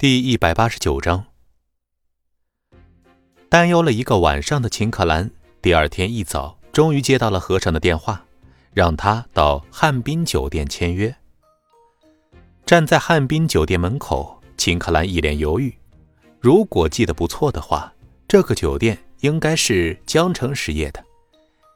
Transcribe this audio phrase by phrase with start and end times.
[0.00, 1.26] 第一百八十九章，
[3.50, 5.30] 担忧了一个晚上的秦可兰，
[5.60, 8.24] 第二天一早终于接到了和尚的电话，
[8.72, 11.14] 让他到汉滨酒店签约。
[12.64, 15.76] 站在汉滨酒店门口，秦可兰一脸犹豫。
[16.40, 17.92] 如果记得不错的话，
[18.26, 21.04] 这个酒店应该是江城实业的，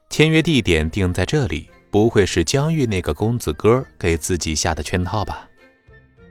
[0.09, 5.47] 签约地点定在这里，不会是江玉那个公子哥给自己下的圈套吧？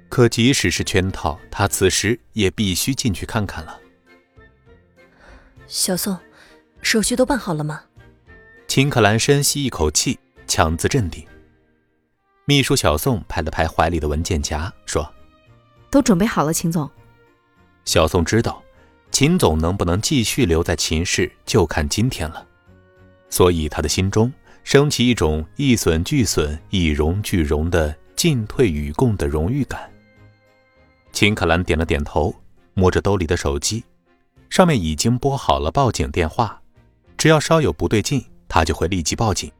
[0.09, 3.81] 可即使是圈套，他此时也必须进去看看了。
[5.67, 6.17] 小宋，
[6.82, 7.82] 手续都办好了吗？
[8.68, 11.25] 秦可兰深吸一口气，强自镇定。
[12.45, 15.11] 秘书小宋拍了拍怀里的文件夹，说
[15.90, 16.89] ：“都准备好了，秦总。”
[17.84, 18.62] 小宋知道，
[19.11, 22.46] 秦总能不能继续留在秦氏，就看今天了。
[23.31, 29.90] 所以他的心中升起一种一损俱损、一荣俱荣的进退与共的荣誉感。
[31.14, 32.34] 秦可兰点了点头，
[32.75, 33.84] 摸着兜里的手机，
[34.50, 36.61] 上面已经拨好了报警电话。
[37.17, 39.51] 只要稍有不对劲，他就会立即报警。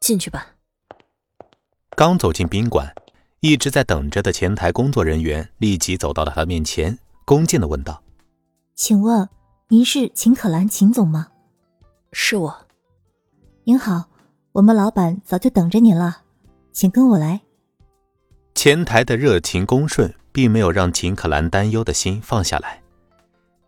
[0.00, 0.48] 进去吧。
[1.90, 2.92] 刚走进宾馆，
[3.38, 8.02] 一直在等着的前台工作人员立即走到了他面前，恭敬的问道
[8.74, 9.28] ：“请问
[9.68, 11.28] 您是秦可兰秦总吗
[12.10, 12.66] ？”“是我。
[13.62, 14.06] ”“您好，
[14.50, 16.22] 我们老板早就等着您了，
[16.72, 17.42] 请跟我来。”
[18.62, 22.82] 前台的热情恭顺，并没有让秦可兰担忧的心放下来。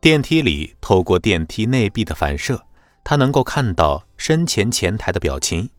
[0.02, 2.66] 电梯里，透过电梯内壁的反射，
[3.02, 5.70] 他能够看到身前前台的表情，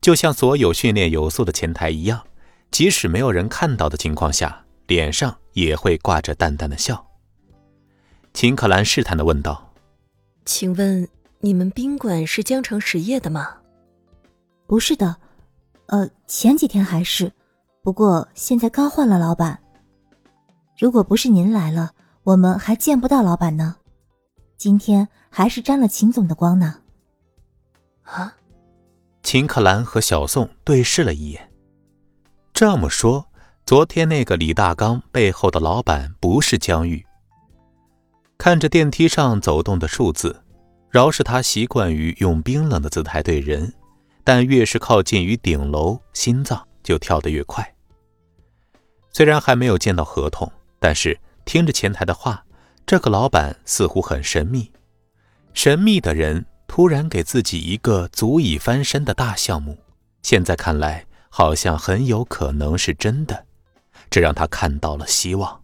[0.00, 2.26] 就像所有训练有素的前台一样，
[2.72, 7.06] 即使没有人看到的情况下，脸上也会挂着淡淡的笑。
[8.34, 9.72] 秦可兰试探的问道
[10.44, 13.58] ：“请问你们宾馆是江城实业的吗
[14.66, 15.18] ？”“不是的，
[15.86, 17.30] 呃，前几天还是。”
[17.86, 19.60] 不过现在刚换了老板，
[20.76, 21.92] 如果不是您来了，
[22.24, 23.76] 我们还见不到老板呢。
[24.56, 26.80] 今天还是沾了秦总的光呢。
[28.02, 28.34] 啊！
[29.22, 31.48] 秦可兰和小宋对视了一眼。
[32.52, 33.24] 这么说，
[33.64, 37.06] 昨天那个李大刚背后的老板不是江玉。
[38.36, 40.42] 看着电梯上走动的数字，
[40.90, 43.72] 饶是他习惯于用冰冷的姿态对人，
[44.24, 47.64] 但越是靠近于顶楼，心脏就跳得越快。
[49.16, 52.44] 虽然还没有见到合同，但是听着前台的话，
[52.84, 54.70] 这个老板似乎很神秘。
[55.54, 59.78] 神秘的人突然给自己一个足以翻身的大项目，
[60.20, 63.46] 现在看来好像很有可能是真的，
[64.10, 65.62] 这让他看到了希望。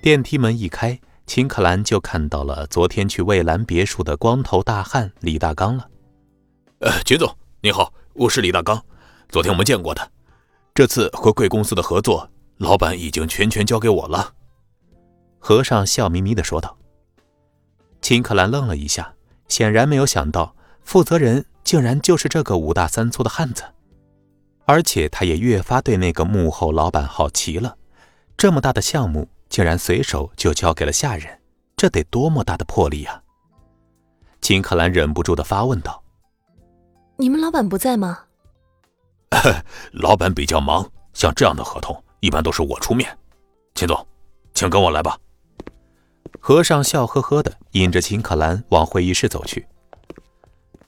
[0.00, 5.90] 电梯门一开，秦可兰就看到了昨天去蔚蓝别墅的光头大汉李大刚了。
[6.78, 8.80] 呃，秦总你好，我是李大刚，
[9.28, 10.12] 昨天我们见过的。
[10.78, 14.32] 这次和贵公司的合作，老板已经全权交给我了。”
[15.40, 16.78] 和尚笑眯眯的说道。
[18.00, 19.12] 秦可兰愣了一下，
[19.48, 23.64] 显然没有想到负责人竟然就是这个五大三粗的汉子，
[24.66, 27.76] 而且他也越发对那个幕后老板好奇了。
[28.36, 31.40] 这么大的项目，竟然随手就交给了下人，
[31.76, 33.20] 这得多么大的魄力啊！
[34.40, 36.00] 秦可兰忍不住的发问道
[37.18, 38.26] ：“你们老板不在吗？”
[39.92, 43.16] 老板比较忙，像这样的合同一般都是我出面。
[43.74, 44.06] 秦总，
[44.54, 45.18] 请跟我来吧。
[46.40, 49.66] 和尚笑呵呵的引着秦可兰往会议室走去，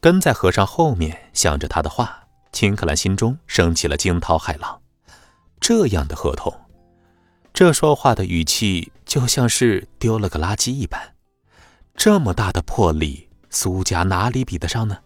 [0.00, 4.80] 跟在和尚后面想着他的话，秦可兰心中升起了惊涛骇浪。
[5.60, 6.52] 这样的合同，
[7.52, 11.14] 这说话的语气就像是丢了个垃圾一般。
[11.94, 14.98] 这么大的魄力，苏家哪里比得上呢？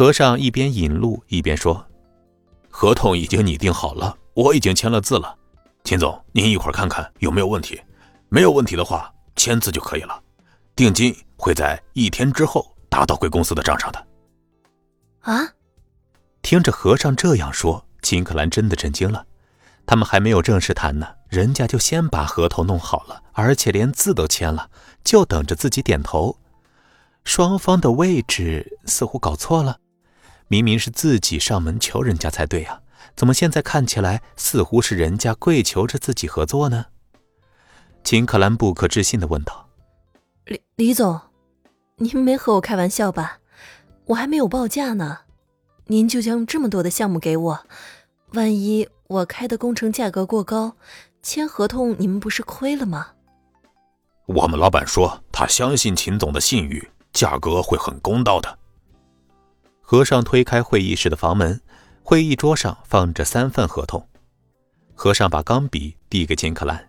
[0.00, 1.86] 和尚一边引路一边说
[2.72, 5.36] ：“合同已经拟定好了，我已经签了字了。
[5.84, 7.78] 秦总，您一会儿看看有没有问题，
[8.30, 10.18] 没有问题的话，签字就可以了。
[10.74, 14.06] 定金会在一天之后打到贵公司的账上的。”
[15.20, 15.46] 啊！
[16.40, 19.26] 听着和尚这样说，秦可兰真的震惊了。
[19.84, 24.70] 他们还没有正式谈呢，人家就先把合同弄好了，而且连字都签了，
[25.04, 26.38] 就等着自己点头。
[27.22, 29.76] 双方的位置似乎搞错了，
[30.50, 32.80] 明明是自己上门求人家才对啊，
[33.14, 36.86] 怎么现在看起来似乎是人家跪求着自己合作呢？
[38.02, 39.68] 秦可兰不可置信的问道
[40.46, 41.20] ：“李李总，
[41.98, 43.38] 您没和我开玩笑吧？
[44.06, 45.18] 我还没有报价呢，
[45.86, 47.64] 您就将这么多的项目给我，
[48.32, 50.74] 万一我开的工程价格过高，
[51.22, 53.12] 签合同你们不是亏了吗？”
[54.26, 56.90] 我们老板说他相信秦总的信誉。
[57.12, 58.59] 价格会很公道的。
[59.90, 61.60] 和尚推开会议室的房门，
[62.04, 64.08] 会议桌上放着三份合同。
[64.94, 66.88] 和尚把钢笔递给秦可兰：“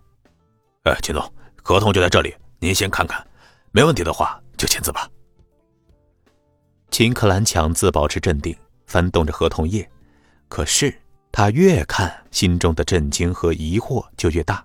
[0.86, 1.34] 哎，秦总，
[1.64, 3.26] 合同就在这里，您先看看，
[3.72, 5.10] 没问题的话就签字吧。”
[6.92, 8.56] 秦可兰强自保持镇定，
[8.86, 9.90] 翻动着合同页，
[10.48, 10.96] 可是
[11.32, 14.64] 他越看，心中的震惊和疑惑就越大。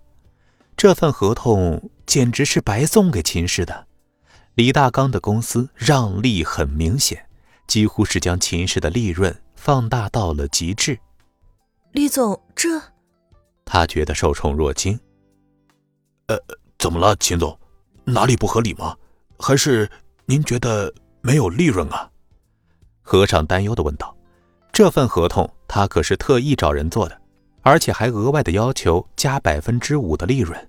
[0.76, 3.86] 这份合同简直是白送给秦氏的。
[4.56, 7.25] 李大刚的公司让利很明显，
[7.66, 10.98] 几乎是将秦氏的利润放大到了极致。
[11.92, 12.80] 李总，这……
[13.64, 14.98] 他觉得受宠若惊。
[16.26, 16.38] 呃，
[16.78, 17.58] 怎么了，秦总？
[18.04, 18.96] 哪里不合理吗？
[19.38, 19.90] 还是
[20.24, 22.10] 您觉得没有利润啊？
[23.02, 24.16] 和尚担忧的问道
[24.72, 27.20] ：“这份合同他可是特意找人做的，
[27.62, 30.68] 而且还额外的要求加百分之五的利润。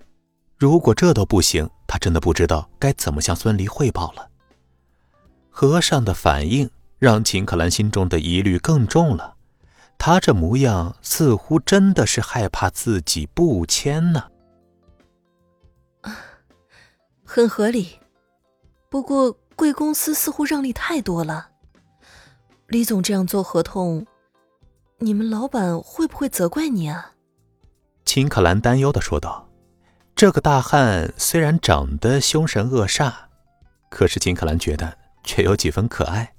[0.57, 4.27] 如果这都不行，他真的不知道该怎么向孙离汇报了。”
[5.49, 9.35] 和尚的反应让秦可兰心中的疑虑更重了，
[9.97, 14.23] 他这模样似乎真的是害怕自己不签呢。
[17.23, 17.99] 很合理，
[18.89, 21.49] 不过贵公司似乎让利太多了。
[22.67, 24.05] 李总这样做合同，
[24.99, 27.13] 你们老板会不会责怪你啊？
[28.05, 29.49] 秦可兰担忧的说道
[30.15, 33.13] ：“这个大汉虽然长得凶神恶煞，
[33.89, 36.33] 可是秦可兰觉得却有几分可爱。”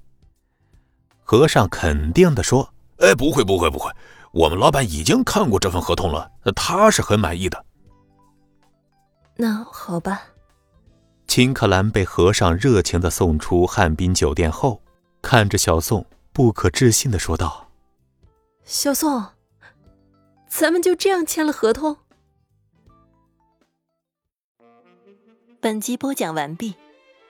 [1.30, 2.72] 和尚肯定的说
[3.04, 3.92] ：“哎，不会，不会，不会，
[4.32, 7.66] 我们老板已经看过这份合同了，他是很满意的。”
[9.36, 10.22] 那好吧。
[11.26, 14.80] 秦可兰被和尚热情的送出汉滨酒店后，
[15.20, 16.06] 看着小宋。
[16.32, 17.68] 不可置信的说道
[18.64, 19.22] ：“小宋，
[20.48, 21.98] 咱们就这样签了合同。”
[25.60, 26.74] 本集播讲完毕，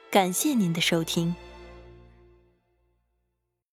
[0.09, 1.35] 感谢您的收听。